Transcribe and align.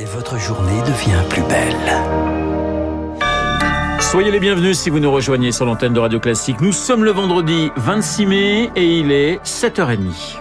Et 0.00 0.04
votre 0.04 0.38
journée 0.38 0.80
devient 0.82 1.22
plus 1.28 1.42
belle. 1.42 1.74
Soyez 4.00 4.30
les 4.30 4.38
bienvenus 4.38 4.78
si 4.78 4.90
vous 4.90 5.00
nous 5.00 5.10
rejoignez 5.10 5.50
sur 5.50 5.66
l'antenne 5.66 5.92
de 5.92 5.98
Radio 5.98 6.20
Classique. 6.20 6.60
Nous 6.60 6.70
sommes 6.70 7.02
le 7.02 7.10
vendredi 7.10 7.70
26 7.76 8.26
mai 8.26 8.70
et 8.76 8.98
il 9.00 9.10
est 9.10 9.42
7h30. 9.44 10.38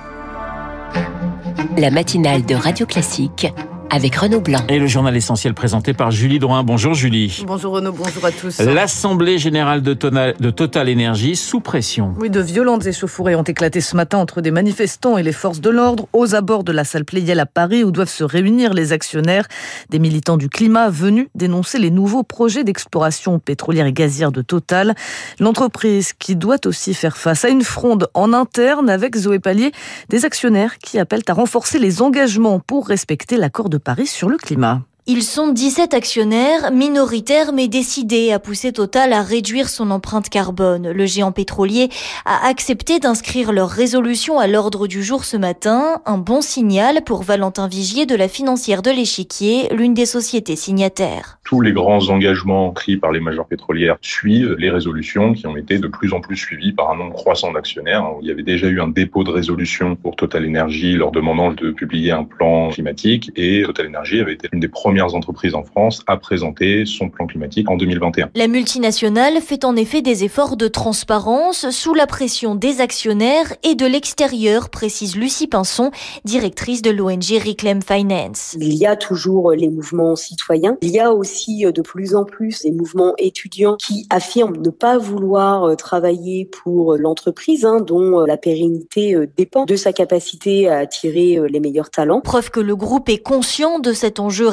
La 1.75 1.89
matinale 1.89 2.46
de 2.46 2.54
Radio 2.54 2.85
Classique 2.85 3.47
avec 3.89 4.15
Renaud 4.15 4.41
Blanc. 4.41 4.59
Et 4.69 4.79
le 4.79 4.88
journal 4.88 5.15
essentiel 5.15 5.53
présenté 5.53 5.93
par 5.93 6.11
Julie 6.11 6.39
Drouin. 6.39 6.63
Bonjour 6.63 6.93
Julie. 6.93 7.43
Bonjour 7.47 7.73
Renaud, 7.73 7.91
bonjour 7.91 8.25
à 8.25 8.31
tous. 8.31 8.59
L'Assemblée 8.59 9.38
générale 9.38 9.81
de 9.81 9.93
Total, 9.93 10.35
de 10.39 10.49
Total 10.49 10.89
Énergie 10.89 11.35
sous 11.35 11.59
pression. 11.59 12.13
Oui, 12.20 12.29
de 12.29 12.39
violentes 12.39 12.85
échauffourées 12.85 13.35
ont 13.35 13.43
éclaté 13.43 13.81
ce 13.81 13.95
matin 13.95 14.17
entre 14.17 14.41
des 14.41 14.52
manifestants 14.52 15.17
et 15.17 15.23
les 15.23 15.31
forces 15.31 15.61
de 15.61 15.70
l'ordre 15.70 16.07
aux 16.13 16.35
abords 16.35 16.63
de 16.63 16.71
la 16.71 16.84
salle 16.84 17.05
Pléiel 17.05 17.39
à 17.39 17.45
Paris 17.45 17.84
où 17.84 17.91
doivent 17.91 18.09
se 18.09 18.23
réunir 18.23 18.73
les 18.73 18.93
actionnaires, 18.93 19.47
des 19.89 19.99
militants 19.99 20.38
du 20.38 20.49
climat 20.49 20.90
venus 20.90 21.27
dénoncer 21.35 21.79
les 21.79 21.91
nouveaux 21.91 22.23
projets 22.23 22.63
d'exploration 22.63 23.40
pétrolière 23.40 23.85
et 23.85 23.93
gazière 23.93 24.31
de 24.31 24.41
Total. 24.41 24.95
L'entreprise 25.40 26.13
qui 26.13 26.35
doit 26.35 26.65
aussi 26.65 26.93
faire 26.93 27.17
face 27.17 27.45
à 27.45 27.49
une 27.49 27.63
fronde 27.63 28.07
en 28.13 28.34
interne 28.34 28.90
avec 28.90 29.15
Zoé 29.15 29.40
Pallier, 29.40 29.71
des 30.09 30.26
actionnaires 30.26 30.77
qui 30.79 30.99
appellent 30.99 31.23
à 31.27 31.34
renforcer 31.34 31.79
les 31.79 32.01
engagements 32.01 32.59
pour 32.59 32.88
respecter 32.88 33.38
l'accord 33.38 33.70
de 33.70 33.77
Paris 33.77 34.08
sur 34.08 34.30
le 34.30 34.38
climat. 34.38 34.81
Ils 35.09 35.23
sont 35.23 35.47
17 35.53 35.93
actionnaires, 35.93 36.70
minoritaires 36.73 37.53
mais 37.53 37.70
décidés 37.70 38.34
à 38.34 38.39
pousser 38.39 38.73
Total 38.73 39.13
à 39.13 39.21
réduire 39.21 39.70
son 39.70 39.89
empreinte 39.89 40.27
carbone. 40.27 40.91
Le 40.91 41.05
géant 41.05 41.31
pétrolier 41.31 41.88
a 42.25 42.45
accepté 42.45 42.99
d'inscrire 42.99 43.53
leur 43.53 43.70
résolution 43.70 44.38
à 44.38 44.48
l'ordre 44.48 44.85
du 44.85 45.01
jour 45.03 45.23
ce 45.23 45.38
matin, 45.38 46.01
un 46.05 46.17
bon 46.17 46.41
signal 46.41 47.05
pour 47.05 47.23
Valentin 47.23 47.70
Vigier 47.70 48.05
de 48.05 48.15
la 48.15 48.27
financière 48.27 48.81
de 48.81 48.91
l'échiquier, 48.91 49.73
l'une 49.73 49.93
des 49.93 50.05
sociétés 50.05 50.57
signataires. 50.57 51.39
Tous 51.45 51.62
les 51.62 51.71
grands 51.71 52.09
engagements 52.09 52.71
pris 52.71 52.98
par 52.98 53.13
les 53.13 53.21
majeures 53.21 53.48
pétrolières 53.48 53.95
suivent 54.01 54.57
les 54.60 54.70
résolutions 54.70 55.32
qui 55.32 55.48
ont 55.48 55.55
été 55.55 55.79
de 55.79 55.87
plus 55.87 56.12
en 56.12 56.20
plus 56.20 56.35
suivies 56.35 56.73
par 56.73 56.91
un 56.91 56.98
nombre 56.98 57.13
croissant 57.13 57.54
d'actionnaires. 57.54 58.05
Il 58.21 58.27
y 58.27 58.32
avait 58.32 58.43
déjà 58.43 58.67
eu 58.67 58.82
un 58.82 58.89
dépôt 58.89 59.23
de 59.23 59.32
résolution 59.32 59.95
pour 59.95 60.17
Total 60.17 60.45
Energy 60.45 60.98
leur 60.98 61.12
demandant 61.12 61.54
de 61.54 61.71
publier 61.71 62.12
un 62.12 62.26
plan 62.26 62.67
climatique 62.71 63.32
et 63.37 63.63
Total 63.63 63.87
Energy 63.87 64.19
avait 64.19 64.34
été 64.34 64.50
une 64.51 64.59
des 64.59 64.67
premières 64.67 64.97
entreprises 65.01 65.56
en 65.56 65.63
France 65.63 66.01
à 66.07 66.17
présenter 66.17 66.85
son 66.85 67.09
plan 67.09 67.28
climatique 67.28 67.69
en 67.69 67.78
2021. 67.78 68.29
La 68.35 68.47
multinationale 68.47 69.41
fait 69.41 69.66
en 69.66 69.75
effet 69.75 70.01
des 70.01 70.23
efforts 70.23 70.57
de 70.57 70.67
transparence 70.67 71.69
sous 71.69 71.94
la 71.94 72.07
pression 72.07 72.56
des 72.56 72.81
actionnaires 72.81 73.53
et 73.63 73.75
de 73.75 73.85
l'extérieur, 73.85 74.69
précise 74.69 75.16
Lucie 75.16 75.47
Pinson, 75.47 75.91
directrice 76.25 76.81
de 76.81 76.91
l'ONG 76.91 77.39
Reclaim 77.45 77.79
Finance. 77.81 78.56
Il 78.59 78.73
y 78.75 78.85
a 78.85 78.95
toujours 78.95 79.51
les 79.51 79.69
mouvements 79.69 80.16
citoyens. 80.16 80.78
Il 80.81 80.89
y 80.89 81.00
a 81.00 81.13
aussi 81.13 81.66
de 81.66 81.81
plus 81.81 82.16
en 82.16 82.23
plus 82.23 82.61
des 82.61 82.72
mouvements 82.72 83.13
étudiants 83.17 83.75
qui 83.75 84.06
affirment 84.09 84.57
ne 84.57 84.69
pas 84.69 84.97
vouloir 84.97 85.75
travailler 85.78 86.45
pour 86.45 86.95
l'entreprise, 86.97 87.66
hein, 87.66 87.81
dont 87.81 88.25
la 88.25 88.38
pérennité 88.38 89.16
dépend 89.38 89.66
de 89.66 89.75
sa 89.75 89.94
capacité 89.94 90.67
à 90.67 90.78
attirer 90.78 91.39
les 91.50 91.59
meilleurs 91.59 91.89
talents. 91.89 92.22
Preuve 92.22 92.51
que 92.51 92.59
le 92.59 92.75
groupe 92.75 93.09
est 93.09 93.17
conscient 93.22 93.79
de 93.79 93.94
cet 93.94 94.19
enjeu 94.19 94.47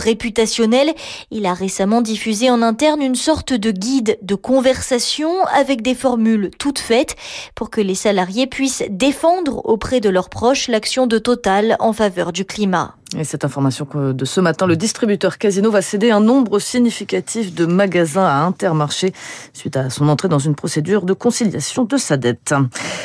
il 1.31 1.47
a 1.47 1.55
récemment 1.55 2.01
diffusé 2.01 2.51
en 2.51 2.63
interne 2.63 3.03
une 3.03 3.15
sorte 3.15 3.53
de 3.53 3.71
guide 3.71 4.19
de 4.23 4.35
conversation 4.35 5.45
avec 5.47 5.83
des 5.83 5.95
formules 5.95 6.51
toutes 6.59 6.79
faites 6.79 7.17
pour 7.55 7.71
que 7.71 7.81
les 7.81 7.95
salariés 7.95 8.47
puissent 8.47 8.85
défendre 8.91 9.65
auprès 9.65 10.01
de 10.01 10.09
leurs 10.09 10.31
proches 10.31 10.69
l'action 10.69 11.07
de 11.07 11.19
Total 11.19 11.77
en 11.79 11.93
faveur 11.93 12.33
du 12.33 12.45
climat. 12.45 12.97
Et 13.17 13.23
cette 13.23 13.45
information 13.45 13.87
de 13.95 14.25
ce 14.25 14.41
matin, 14.41 14.67
le 14.67 14.77
distributeur 14.77 15.39
Casino 15.39 15.71
va 15.71 15.83
céder 15.83 16.11
un 16.11 16.21
nombre 16.21 16.59
significatif 16.59 17.55
de 17.55 17.65
magasins 17.65 18.25
à 18.25 18.45
Intermarché 18.45 19.13
suite 19.53 19.77
à 19.77 19.89
son 19.89 20.09
entrée 20.09 20.29
dans 20.29 20.41
une 20.41 20.57
procédure 20.57 21.03
de 21.03 21.13
conciliation 21.13 21.85
de 21.85 21.97
sa 21.97 22.17
dette. 22.17 22.55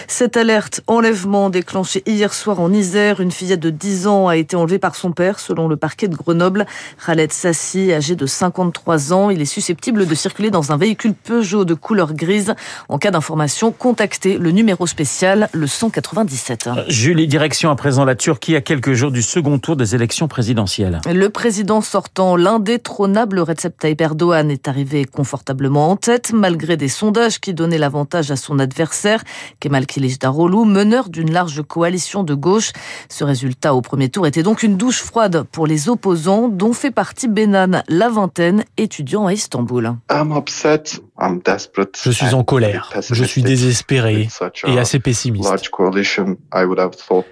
Cette 0.07 0.35
alerte 0.35 0.81
enlèvement 0.87 1.51
déclenchée 1.51 2.01
hier 2.07 2.33
soir 2.33 2.59
en 2.59 2.73
Isère, 2.73 3.19
une 3.19 3.31
fillette 3.31 3.59
de 3.59 3.69
10 3.69 4.07
ans 4.07 4.27
a 4.27 4.37
été 4.37 4.55
enlevée 4.55 4.79
par 4.79 4.95
son 4.95 5.11
père 5.11 5.39
selon 5.39 5.67
le 5.67 5.77
parquet 5.77 6.07
de 6.07 6.15
Grenoble. 6.15 6.65
Khaled 7.05 7.31
Sassi, 7.31 7.93
âgé 7.93 8.15
de 8.15 8.25
53 8.25 9.13
ans, 9.13 9.29
il 9.29 9.41
est 9.41 9.45
susceptible 9.45 10.07
de 10.07 10.15
circuler 10.15 10.49
dans 10.49 10.71
un 10.71 10.77
véhicule 10.77 11.13
Peugeot 11.13 11.65
de 11.65 11.75
couleur 11.75 12.13
grise. 12.13 12.55
En 12.87 12.97
cas 12.97 13.11
d'information, 13.11 13.71
contactez 13.71 14.39
le 14.39 14.49
numéro 14.49 14.87
spécial, 14.87 15.49
le 15.53 15.67
197. 15.67 16.69
Julie, 16.87 17.27
direction 17.27 17.69
à 17.69 17.75
présent 17.75 18.05
la 18.05 18.15
Turquie 18.15 18.55
à 18.55 18.61
quelques 18.61 18.93
jours 18.93 19.11
du 19.11 19.21
second 19.21 19.59
tour 19.59 19.75
des 19.75 19.98
élections 19.99 20.27
présidentielles. 20.27 21.01
Le 21.05 21.29
président 21.29 21.81
sortant, 21.81 22.35
l'indétrônable 22.35 23.39
Recep 23.39 23.77
Tayyip 23.77 23.99
Erdogan, 24.01 24.49
est 24.49 24.67
arrivé 24.67 25.03
confortablement 25.03 25.91
en 25.91 25.97
tête, 25.97 26.31
malgré 26.33 26.77
des 26.77 26.87
sondages 26.87 27.39
qui 27.39 27.53
donnaient 27.53 27.77
l'avantage 27.77 28.31
à 28.31 28.37
son 28.37 28.59
adversaire, 28.59 29.23
Kemal 29.59 29.85
Kılıçdaroğlu, 29.85 30.65
meneur 30.65 31.09
d'une 31.09 31.31
large 31.31 31.61
coalition 31.63 32.23
de 32.23 32.33
gauche. 32.33 32.71
Ce 33.09 33.23
résultat 33.23 33.75
au 33.75 33.81
premier 33.81 34.09
tour 34.09 34.25
était 34.25 34.43
donc 34.43 34.63
une 34.63 34.77
douche 34.77 35.01
froide 35.01 35.43
pour 35.51 35.67
les 35.67 35.89
opposants, 35.89 36.47
dont 36.47 36.73
fait 36.73 36.91
partie 36.91 37.27
Benan, 37.27 37.83
la 37.89 38.09
vingtaine, 38.09 38.63
étudiant 38.77 39.27
à 39.27 39.33
Istanbul. 39.33 39.95
Je 42.03 42.11
suis 42.11 42.33
en 42.33 42.43
colère, 42.43 42.93
je 43.09 43.23
suis 43.23 43.43
désespéré 43.43 44.27
et 44.65 44.79
assez 44.79 44.99
pessimiste. 44.99 45.51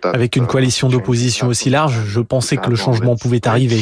Avec 0.03 0.35
une 0.35 0.47
coalition 0.47 0.89
d'opposition 0.89 1.47
aussi 1.47 1.69
large, 1.69 1.97
je 2.07 2.19
pensais 2.19 2.57
que 2.57 2.69
le 2.69 2.75
changement 2.75 3.15
pouvait 3.15 3.47
arriver. 3.47 3.81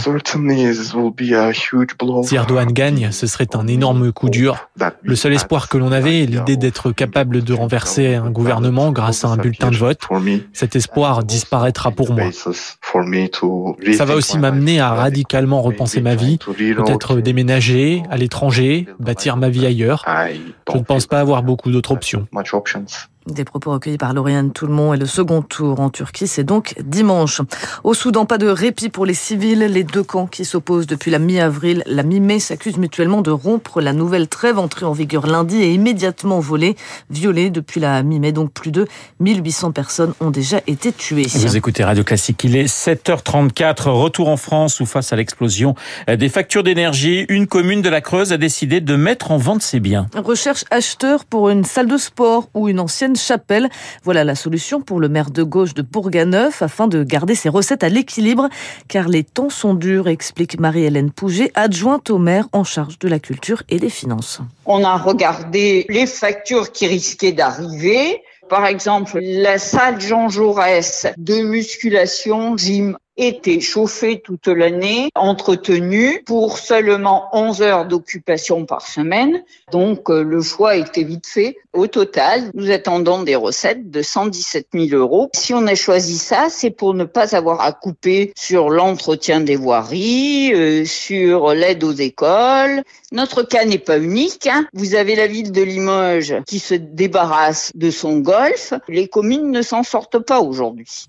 Si 2.23 2.35
Erdogan 2.35 2.71
gagne, 2.71 3.11
ce 3.11 3.27
serait 3.27 3.55
un 3.55 3.67
énorme 3.67 4.11
coup 4.11 4.29
dur. 4.29 4.69
Le 5.01 5.15
seul 5.15 5.33
espoir 5.33 5.69
que 5.69 5.77
l'on 5.77 5.91
avait 5.91 6.23
est 6.23 6.27
l'idée 6.27 6.57
d'être 6.57 6.91
capable 6.91 7.44
de 7.44 7.53
renverser 7.53 8.15
un 8.15 8.29
gouvernement 8.29 8.91
grâce 8.91 9.25
à 9.25 9.29
un 9.29 9.38
bulletin 9.38 9.71
de 9.71 9.77
vote. 9.77 10.01
Cet 10.53 10.75
espoir 10.75 11.23
disparaîtra 11.23 11.91
pour 11.91 12.13
moi. 12.13 12.25
Ça 12.31 14.05
va 14.05 14.15
aussi 14.15 14.38
m'amener 14.38 14.79
à 14.79 14.94
radicalement 14.94 15.61
repenser 15.61 16.01
ma 16.01 16.15
vie, 16.15 16.38
peut-être 16.38 17.15
déménager 17.15 18.03
à 18.09 18.17
l'étranger, 18.17 18.88
bâtir 18.99 19.38
ma 19.38 19.49
vie 19.49 19.65
ailleurs. 19.65 19.94
Je 20.72 20.78
ne 20.78 20.83
pense 20.83 21.07
pas 21.07 21.19
avoir 21.19 21.44
beaucoup 21.44 21.72
d'autres 21.72 21.91
options. 21.91 22.28
Des 23.28 23.44
propos 23.44 23.72
recueillis 23.72 23.97
par 23.97 24.13
Lauriane 24.13 24.52
Toulmont 24.52 24.94
et 24.94 24.97
le 24.97 25.08
second 25.08 25.41
tour 25.41 25.80
en 25.80 25.90
Turquie, 25.90 26.28
c'est 26.28 26.44
donc 26.44 26.75
dimanche. 26.86 27.41
Au 27.84 27.96
Soudan, 27.96 28.25
pas 28.28 28.38
de 28.38 28.46
répit 28.46 28.90
pour 28.90 29.03
les 29.03 29.16
civils. 29.16 29.62
Les 29.62 29.84
deux 29.84 30.03
camps 30.03 30.28
qui 30.28 30.46
s'opposent 30.46 30.86
depuis 30.86 31.09
la 31.09 31.18
mi-avril, 31.18 31.81
la 31.88 32.03
mi-mai, 32.03 32.38
s'accusent 32.38 32.78
mutuellement 32.78 33.24
de 33.24 33.31
rompre 33.31 33.81
la 33.81 33.94
nouvelle 33.94 34.28
trêve 34.28 34.59
entrée 34.59 34.86
en 34.86 34.91
vigueur 34.91 35.25
lundi 35.25 35.58
et 35.58 35.74
immédiatement 35.74 36.40
volée, 36.40 36.75
violée 37.09 37.50
depuis 37.50 37.80
la 37.80 38.03
mi-mai. 38.03 38.31
Donc 38.31 38.52
plus 38.52 38.69
de 38.69 38.86
1800 39.22 39.72
personnes 39.72 40.13
ont 40.19 40.30
déjà 40.30 40.62
été 40.68 40.92
tuées. 40.92 41.25
Vous 41.34 41.57
écoutez 41.57 41.84
Radio 41.84 42.03
Classique, 42.03 42.44
il 42.44 42.56
est 42.56 42.72
7h34. 42.72 43.90
Retour 43.90 44.30
en 44.30 44.38
France 44.38 44.80
où 44.80 44.86
face 44.86 45.13
à 45.13 45.16
l'explosion 45.16 45.74
des 46.07 46.30
factures 46.30 46.62
d'énergie, 46.62 47.25
une 47.30 47.47
commune 47.47 47.81
de 47.81 47.90
la 47.90 48.02
Creuse 48.02 48.31
a 48.34 48.38
décidé 48.38 48.81
de 48.81 48.96
mettre 48.96 49.31
en 49.31 49.38
vente 49.38 49.63
ses 49.63 49.80
biens. 49.80 50.06
Recherche 50.16 50.63
acheteur 50.69 51.25
pour 51.25 51.50
une 51.50 51.63
salle 51.63 51.88
de 51.88 51.97
sport 51.97 52.50
ou 52.53 52.69
une 52.69 52.80
ancienne 52.80 53.14
chapelle. 53.15 53.69
Voilà 54.03 54.23
la 54.23 54.35
solution 54.35 54.81
pour 54.81 54.99
le 54.99 55.09
maire 55.09 55.31
de 55.31 55.43
gauche 55.43 55.73
de 55.73 55.81
Bourganeuf 55.81 56.61
afin 56.61 56.87
de 56.87 57.03
garder 57.03 57.35
ses 57.35 57.49
recettes 57.49 57.83
à 57.83 57.89
l'équilibre 57.89 58.49
car 58.87 59.07
les 59.07 59.23
temps 59.23 59.49
sont 59.49 59.73
durs, 59.73 60.07
explique 60.07 60.59
Marie-Hélène 60.59 61.11
Pouget, 61.11 61.51
adjointe 61.55 62.09
au 62.09 62.17
maire 62.17 62.47
en 62.51 62.63
charge 62.63 62.99
de 62.99 63.07
la 63.07 63.19
culture 63.19 63.63
et 63.69 63.79
des 63.79 63.89
finances. 63.89 64.39
On 64.65 64.83
a 64.83 64.97
regardé 64.97 65.85
les 65.89 66.07
factures 66.07 66.71
qui 66.71 66.87
risquaient 66.87 67.31
d'arriver. 67.31 68.21
Par 68.49 68.65
exemple, 68.67 69.19
la 69.21 69.57
salle 69.57 69.99
Jean 69.99 70.29
Jaurès 70.29 71.07
de 71.17 71.41
musculation, 71.41 72.55
gym 72.57 72.97
était 73.17 73.59
chauffée 73.59 74.21
toute 74.23 74.47
l'année, 74.47 75.09
entretenue 75.15 76.23
pour 76.25 76.57
seulement 76.57 77.29
11 77.33 77.62
heures 77.62 77.85
d'occupation 77.85 78.65
par 78.65 78.85
semaine. 78.88 79.44
Donc 79.71 80.09
le 80.09 80.41
choix 80.41 80.75
était 80.75 81.03
vite 81.03 81.27
fait. 81.27 81.57
Au 81.73 81.88
total, 81.88 82.51
nous 82.53 82.71
attendons 82.71 83.23
des 83.23 83.35
recettes 83.35 83.91
de 83.91 84.01
117 84.01 84.67
000 84.73 85.00
euros. 85.00 85.29
Si 85.33 85.53
on 85.53 85.67
a 85.67 85.75
choisi 85.75 86.17
ça, 86.17 86.47
c'est 86.50 86.71
pour 86.71 86.94
ne 86.94 87.03
pas 87.03 87.35
avoir 87.35 87.62
à 87.62 87.73
couper 87.73 88.31
sur 88.35 88.69
l'entretien 88.69 89.41
des 89.41 89.56
voiries, 89.56 90.53
euh, 90.53 90.85
sur 90.85 91.53
l'aide 91.53 91.83
aux 91.83 91.91
écoles. 91.91 92.83
Notre 93.11 93.44
cas 93.44 93.65
n'est 93.65 93.77
pas 93.77 94.00
unique. 94.00 94.47
Hein. 94.47 94.68
Vous 94.73 94.95
avez 94.95 95.15
la 95.15 95.27
ville 95.27 95.51
de 95.51 95.61
Limoges 95.61 96.35
qui 96.47 96.59
se 96.59 96.75
débarrasse 96.75 97.71
de 97.75 97.89
son 97.91 98.19
golf. 98.19 98.73
Les 98.88 99.07
communes 99.07 99.51
ne 99.51 99.61
s'en 99.61 99.83
sortent 99.83 100.19
pas 100.19 100.39
aujourd'hui. 100.39 101.07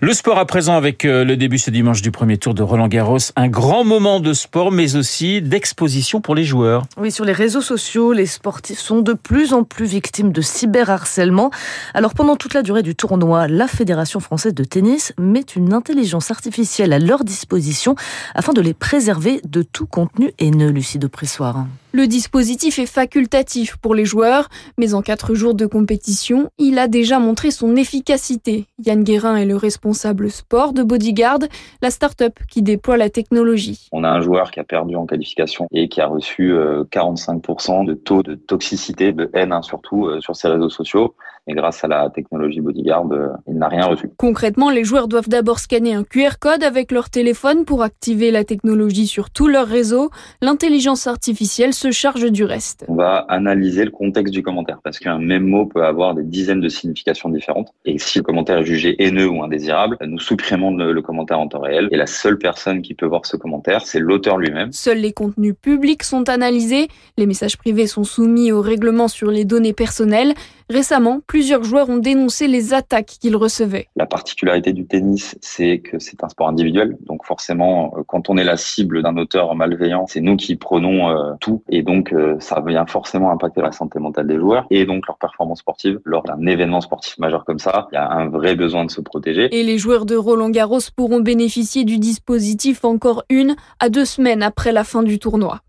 Le 0.00 0.12
sport 0.12 0.38
à 0.38 0.46
présent 0.46 0.74
avec 0.74 1.04
euh, 1.04 1.24
le 1.24 1.36
début 1.36 1.58
ce 1.58 1.70
dimanche 1.70 2.02
du 2.02 2.10
premier 2.10 2.36
tour 2.36 2.54
de 2.54 2.62
Roland 2.62 2.88
Garros. 2.88 3.18
Un 3.36 3.48
grand 3.48 3.84
moment 3.84 4.18
de 4.18 4.32
sport 4.32 4.72
mais 4.72 4.96
aussi 4.96 5.40
d'exposition 5.40 6.20
pour 6.20 6.34
les 6.34 6.44
joueurs. 6.44 6.84
Oui, 6.96 7.12
sur 7.12 7.24
les 7.24 7.32
réseaux 7.32 7.60
sociaux, 7.60 8.12
les 8.12 8.26
sportifs 8.26 8.80
sont 8.80 9.00
de 9.00 9.12
plus 9.12 9.52
en 9.52 9.62
plus 9.62 9.86
victimes 9.86 10.32
de 10.32 10.40
cyberharcèlement. 10.40 11.50
Alors 11.94 12.14
pendant 12.14 12.36
toute 12.36 12.54
la 12.54 12.62
durée 12.62 12.82
du 12.82 12.96
tournoi, 12.96 13.46
la 13.46 13.68
Fédération 13.68 14.18
française 14.18 14.54
de 14.54 14.64
tennis 14.64 15.12
met 15.18 15.42
une 15.42 15.72
intelligence 15.72 16.30
artificielle 16.30 16.92
à 16.92 16.98
leur 16.98 17.22
disposition 17.22 17.94
afin 18.34 18.52
de 18.52 18.60
les 18.60 18.74
préserver 18.74 19.40
de 19.48 19.62
tout 19.62 19.86
contenu 19.86 20.32
haineux, 20.38 20.70
Lucie 20.70 20.98
de 20.98 21.06
Pressoir. 21.06 21.66
Le 21.94 22.06
dispositif 22.06 22.78
est 22.78 22.86
facultatif 22.86 23.76
pour 23.76 23.94
les 23.94 24.06
joueurs, 24.06 24.48
mais 24.78 24.94
en 24.94 25.02
quatre 25.02 25.34
jours 25.34 25.52
de 25.52 25.66
compétition, 25.66 26.48
il 26.56 26.78
a 26.78 26.88
déjà 26.88 27.18
montré 27.18 27.50
son 27.50 27.76
efficacité. 27.76 28.64
Yann 28.78 29.04
Guérin 29.04 29.36
est 29.36 29.44
le 29.44 29.56
responsable 29.56 30.30
sport 30.30 30.72
de 30.72 30.82
Bodyguard, 30.82 31.40
la 31.82 31.90
start-up 31.90 32.38
qui 32.48 32.62
déploie 32.62 32.96
la 32.96 33.10
technologie. 33.10 33.88
On 33.92 34.04
a 34.04 34.08
un 34.08 34.22
joueur 34.22 34.52
qui 34.52 34.58
a 34.58 34.64
perdu 34.64 34.96
en 34.96 35.04
qualification 35.04 35.66
et 35.70 35.90
qui 35.90 36.00
a 36.00 36.06
reçu 36.06 36.54
45% 36.54 37.82
euh, 37.82 37.84
de 37.84 37.92
taux 37.92 38.22
de 38.22 38.36
toxicité, 38.36 39.12
de 39.12 39.28
haine 39.34 39.52
hein, 39.52 39.60
surtout 39.60 40.06
euh, 40.06 40.18
sur 40.22 40.34
ses 40.34 40.48
réseaux 40.48 40.70
sociaux. 40.70 41.14
Et 41.48 41.54
grâce 41.54 41.82
à 41.82 41.88
la 41.88 42.08
technologie 42.08 42.60
Bodyguard, 42.60 43.10
euh, 43.10 43.28
il 43.48 43.54
n'a 43.54 43.66
rien 43.66 43.86
reçu. 43.86 44.08
Concrètement, 44.16 44.70
les 44.70 44.84
joueurs 44.84 45.08
doivent 45.08 45.28
d'abord 45.28 45.58
scanner 45.58 45.92
un 45.92 46.04
QR 46.04 46.38
code 46.38 46.62
avec 46.62 46.92
leur 46.92 47.10
téléphone 47.10 47.64
pour 47.64 47.82
activer 47.82 48.30
la 48.30 48.44
technologie 48.44 49.08
sur 49.08 49.30
tout 49.30 49.48
leur 49.48 49.66
réseau. 49.66 50.10
L'intelligence 50.40 51.08
artificielle 51.08 51.74
se 51.74 51.90
charge 51.90 52.30
du 52.30 52.44
reste. 52.44 52.84
On 52.86 52.94
va 52.94 53.26
analyser 53.28 53.84
le 53.84 53.90
contexte 53.90 54.32
du 54.32 54.44
commentaire 54.44 54.78
parce 54.84 55.00
qu'un 55.00 55.18
même 55.18 55.44
mot 55.44 55.66
peut 55.66 55.84
avoir 55.84 56.14
des 56.14 56.22
dizaines 56.22 56.60
de 56.60 56.68
significations 56.68 57.28
différentes. 57.28 57.72
Et 57.84 57.98
si 57.98 58.18
le 58.18 58.22
commentaire 58.22 58.58
est 58.58 58.64
jugé 58.64 59.02
haineux 59.02 59.28
ou 59.28 59.42
indésirable, 59.42 59.96
nous 60.06 60.20
supprimons 60.20 60.76
le, 60.76 61.02
commentaire 61.02 61.40
en 61.40 61.48
temps 61.48 61.60
réel. 61.60 61.88
Et 61.90 61.96
la 61.96 62.06
seule 62.06 62.38
personne 62.38 62.82
qui 62.82 62.94
peut 62.94 63.06
voir 63.06 63.26
ce 63.26 63.36
commentaire, 63.36 63.84
c'est 63.84 63.98
l'auteur 63.98 64.38
lui-même. 64.38 64.70
Seuls 64.70 64.98
les 64.98 65.12
contenus 65.12 65.54
publics 65.60 66.04
sont 66.04 66.28
analysés. 66.28 66.86
Les 67.18 67.26
messages 67.26 67.58
privés 67.58 67.88
sont 67.88 68.04
soumis 68.04 68.52
au 68.52 68.60
règlement 68.60 69.08
sur 69.08 69.32
les 69.32 69.44
données 69.44 69.72
personnelles. 69.72 70.34
Récemment, 70.70 71.20
plusieurs 71.32 71.64
joueurs 71.64 71.88
ont 71.88 71.96
dénoncé 71.96 72.46
les 72.46 72.74
attaques 72.74 73.16
qu'ils 73.18 73.36
recevaient. 73.36 73.88
La 73.96 74.04
particularité 74.04 74.74
du 74.74 74.84
tennis, 74.84 75.38
c'est 75.40 75.78
que 75.78 75.98
c'est 75.98 76.22
un 76.22 76.28
sport 76.28 76.46
individuel. 76.46 76.98
Donc 77.06 77.24
forcément, 77.24 77.94
euh, 77.96 78.02
quand 78.06 78.28
on 78.28 78.36
est 78.36 78.44
la 78.44 78.58
cible 78.58 79.02
d'un 79.02 79.16
auteur 79.16 79.54
malveillant, 79.54 80.04
c'est 80.06 80.20
nous 80.20 80.36
qui 80.36 80.56
prenons 80.56 81.08
euh, 81.08 81.32
tout. 81.40 81.64
Et 81.70 81.82
donc, 81.82 82.12
euh, 82.12 82.36
ça 82.38 82.62
vient 82.66 82.84
forcément 82.84 83.30
impacter 83.30 83.62
la 83.62 83.72
santé 83.72 83.98
mentale 83.98 84.26
des 84.26 84.36
joueurs 84.36 84.66
et 84.68 84.84
donc 84.84 85.06
leur 85.06 85.16
performance 85.16 85.60
sportive. 85.60 86.00
Lors 86.04 86.22
d'un 86.22 86.44
événement 86.44 86.82
sportif 86.82 87.16
majeur 87.16 87.46
comme 87.46 87.58
ça, 87.58 87.88
il 87.92 87.94
y 87.94 87.98
a 87.98 88.10
un 88.10 88.28
vrai 88.28 88.54
besoin 88.54 88.84
de 88.84 88.90
se 88.90 89.00
protéger. 89.00 89.48
Et 89.58 89.62
les 89.62 89.78
joueurs 89.78 90.04
de 90.04 90.16
Roland 90.16 90.50
Garros 90.50 90.80
pourront 90.94 91.20
bénéficier 91.20 91.84
du 91.84 91.96
dispositif 91.96 92.84
encore 92.84 93.24
une 93.30 93.56
à 93.80 93.88
deux 93.88 94.04
semaines 94.04 94.42
après 94.42 94.70
la 94.70 94.84
fin 94.84 95.02
du 95.02 95.18
tournoi. 95.18 95.62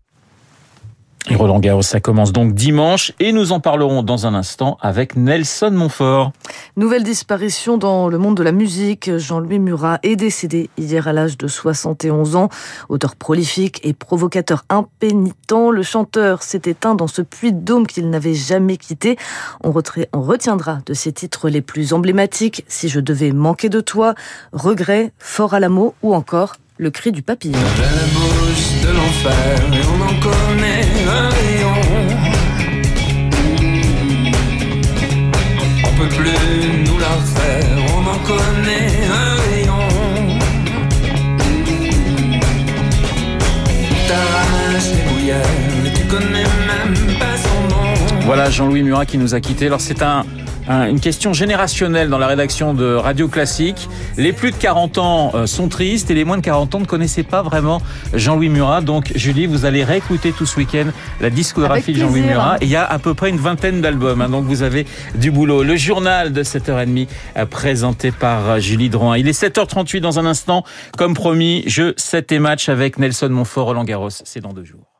Et 1.30 1.36
Roland 1.36 1.58
Garros, 1.58 1.80
ça 1.80 2.00
commence 2.00 2.32
donc 2.32 2.52
dimanche 2.52 3.12
et 3.18 3.32
nous 3.32 3.52
en 3.52 3.58
parlerons 3.58 4.02
dans 4.02 4.26
un 4.26 4.34
instant 4.34 4.76
avec 4.82 5.16
Nelson 5.16 5.70
Montfort. 5.70 6.32
Nouvelle 6.76 7.02
disparition 7.02 7.78
dans 7.78 8.08
le 8.08 8.18
monde 8.18 8.36
de 8.36 8.42
la 8.42 8.52
musique. 8.52 9.16
Jean-Louis 9.16 9.58
Murat 9.58 10.00
est 10.02 10.16
décédé 10.16 10.68
hier 10.76 11.08
à 11.08 11.14
l'âge 11.14 11.38
de 11.38 11.48
71 11.48 12.36
ans. 12.36 12.50
Auteur 12.90 13.16
prolifique 13.16 13.80
et 13.84 13.94
provocateur 13.94 14.64
impénitent, 14.68 15.70
le 15.72 15.82
chanteur 15.82 16.42
s'est 16.42 16.62
éteint 16.66 16.94
dans 16.94 17.06
ce 17.06 17.22
puits 17.22 17.54
de 17.54 17.60
dôme 17.60 17.86
qu'il 17.86 18.10
n'avait 18.10 18.34
jamais 18.34 18.76
quitté. 18.76 19.16
On, 19.62 19.72
retiendra 19.72 20.80
de 20.84 20.92
ses 20.92 21.12
titres 21.12 21.48
les 21.48 21.62
plus 21.62 21.94
emblématiques 21.94 22.66
Si 22.68 22.90
je 22.90 23.00
devais 23.00 23.32
manquer 23.32 23.70
de 23.70 23.80
toi, 23.80 24.14
Regret, 24.52 25.12
Fort 25.18 25.54
à 25.54 25.60
l'amour 25.60 25.94
ou 26.02 26.14
encore 26.14 26.56
Le 26.76 26.90
cri 26.90 27.12
du 27.12 27.22
papillon. 27.22 27.52
de 27.52 28.88
l'enfer, 28.88 29.60
on 29.92 30.02
en 30.02 30.14
connaît 30.18 30.84
un 31.08 31.28
rayon. 31.28 31.74
On 35.84 35.96
peut 35.96 36.08
plus 36.08 36.84
nous 36.84 36.98
la 36.98 37.16
faire, 37.36 37.78
on 37.94 38.00
en 38.08 38.18
connaît 38.26 38.90
un 39.08 39.34
rayon. 39.52 39.86
T'arraches 44.08 44.90
les 44.96 45.12
bouillères, 45.12 45.94
tu 45.94 46.04
connais 46.06 46.42
même 46.42 47.18
pas 47.20 47.36
son 47.36 47.60
nom. 47.72 48.20
Voilà 48.22 48.50
Jean-Louis 48.50 48.82
Murat 48.82 49.06
qui 49.06 49.18
nous 49.18 49.36
a 49.36 49.40
quittés. 49.40 49.66
Alors 49.66 49.80
c'est 49.80 50.02
un 50.02 50.26
une 50.68 51.00
question 51.00 51.32
générationnelle 51.32 52.08
dans 52.08 52.18
la 52.18 52.26
rédaction 52.26 52.74
de 52.74 52.94
Radio 52.94 53.28
Classique. 53.28 53.88
Les 54.16 54.32
plus 54.32 54.50
de 54.50 54.56
40 54.56 54.98
ans 54.98 55.32
euh, 55.34 55.46
sont 55.46 55.68
tristes 55.68 56.10
et 56.10 56.14
les 56.14 56.24
moins 56.24 56.38
de 56.38 56.42
40 56.42 56.74
ans 56.74 56.80
ne 56.80 56.84
connaissaient 56.86 57.22
pas 57.22 57.42
vraiment 57.42 57.82
Jean-Louis 58.14 58.48
Murat. 58.48 58.80
Donc, 58.80 59.12
Julie, 59.14 59.46
vous 59.46 59.66
allez 59.66 59.84
réécouter 59.84 60.32
tout 60.32 60.46
ce 60.46 60.56
week-end 60.56 60.86
la 61.20 61.30
discographie 61.30 61.92
de 61.92 61.98
Jean-Louis 61.98 62.22
Murat. 62.22 62.56
il 62.62 62.68
y 62.68 62.76
a 62.76 62.84
à 62.84 62.98
peu 62.98 63.14
près 63.14 63.30
une 63.30 63.38
vingtaine 63.38 63.80
d'albums, 63.80 64.20
hein, 64.22 64.28
donc 64.28 64.44
vous 64.44 64.62
avez 64.62 64.86
du 65.14 65.30
boulot. 65.30 65.62
Le 65.62 65.76
journal 65.76 66.32
de 66.32 66.42
7h30 66.42 67.08
euh, 67.36 67.46
présenté 67.46 68.10
par 68.10 68.50
euh, 68.50 68.58
Julie 68.58 68.88
Drouin. 68.88 69.18
Il 69.18 69.28
est 69.28 69.38
7h38 69.38 70.00
dans 70.00 70.18
un 70.18 70.26
instant. 70.26 70.64
Comme 70.96 71.14
promis, 71.14 71.64
jeu 71.66 71.94
7 71.96 72.32
et 72.32 72.38
match 72.38 72.68
avec 72.68 72.98
Nelson 72.98 73.28
Montfort, 73.30 73.66
Roland 73.66 73.84
Garros. 73.84 74.10
C'est 74.10 74.40
dans 74.40 74.52
deux 74.52 74.64
jours. 74.64 74.93